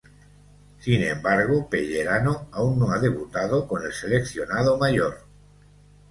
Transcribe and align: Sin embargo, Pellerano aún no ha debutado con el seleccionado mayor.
Sin 0.79 1.03
embargo, 1.03 1.69
Pellerano 1.69 2.47
aún 2.53 2.79
no 2.79 2.91
ha 2.91 2.97
debutado 2.97 3.67
con 3.67 3.85
el 3.85 3.93
seleccionado 3.93 4.75
mayor. 4.75 5.27